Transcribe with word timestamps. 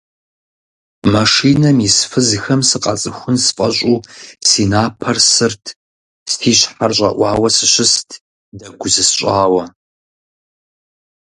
Машинэм 1.13 1.77
ис 1.87 1.97
фызхэм 2.09 2.61
сыкъацӀыхун 2.69 3.35
сфӀэщӀу 3.45 3.97
си 4.47 4.63
напэр 4.71 5.17
сырт, 5.31 5.63
си 6.31 6.51
щхьэр 6.57 6.91
щӀэӀуауэ 6.97 7.49
сыщыст, 7.57 8.09
дэгу 8.59 8.89
зысщӀауэ. 8.93 9.63